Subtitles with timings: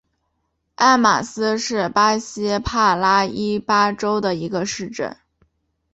[0.77, 5.15] 埃马斯是巴西帕拉伊巴州的一个市镇。